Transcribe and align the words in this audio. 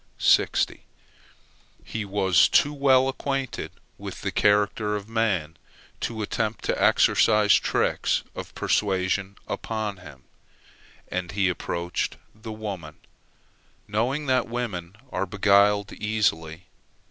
He 1.85 2.05
was 2.05 2.47
too 2.49 2.73
well 2.73 3.07
acquainted 3.07 3.71
with 3.99 4.21
the 4.23 4.31
character 4.31 4.95
of 4.95 5.05
the 5.05 5.11
man 5.11 5.57
to 5.99 6.23
attempt 6.23 6.63
to 6.65 6.83
exercise 6.83 7.53
tricks 7.53 8.23
of 8.33 8.55
persuasion 8.55 9.35
upon 9.47 9.97
him, 9.97 10.23
and 11.09 11.33
he 11.33 11.49
approached 11.49 12.17
the 12.33 12.51
woman, 12.51 12.95
knowing 13.87 14.25
that 14.25 14.47
women 14.49 14.95
are 15.11 15.27
beguiled 15.27 15.93
easily. 15.93 16.65